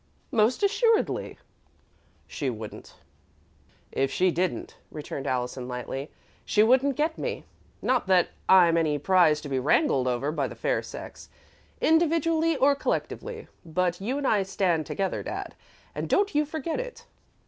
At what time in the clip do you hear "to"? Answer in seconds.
9.41-9.47